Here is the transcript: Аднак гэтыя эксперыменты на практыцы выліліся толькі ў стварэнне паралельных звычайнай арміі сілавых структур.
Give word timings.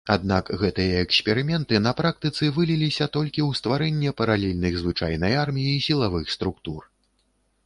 Аднак 0.13 0.47
гэтыя 0.61 1.01
эксперыменты 1.07 1.81
на 1.87 1.91
практыцы 1.99 2.49
выліліся 2.55 3.09
толькі 3.19 3.41
ў 3.47 3.61
стварэнне 3.61 4.15
паралельных 4.23 4.73
звычайнай 4.83 5.39
арміі 5.45 5.81
сілавых 5.91 6.25
структур. 6.39 6.81